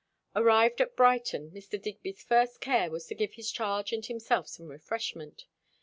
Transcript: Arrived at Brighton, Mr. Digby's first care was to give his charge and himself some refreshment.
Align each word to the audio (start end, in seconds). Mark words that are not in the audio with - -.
Arrived 0.35 0.81
at 0.81 0.95
Brighton, 0.95 1.51
Mr. 1.51 1.79
Digby's 1.79 2.23
first 2.23 2.59
care 2.59 2.89
was 2.89 3.05
to 3.05 3.13
give 3.13 3.33
his 3.33 3.51
charge 3.51 3.93
and 3.93 4.03
himself 4.03 4.47
some 4.47 4.65
refreshment. 4.67 5.45